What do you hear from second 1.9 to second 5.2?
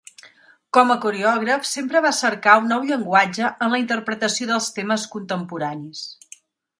va cercar un nou llenguatge en la interpretació dels temes